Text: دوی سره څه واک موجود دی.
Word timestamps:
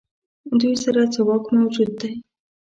دوی 0.59 0.75
سره 0.83 1.01
څه 1.13 1.21
واک 1.27 1.45
موجود 1.57 1.91
دی. 2.01 2.11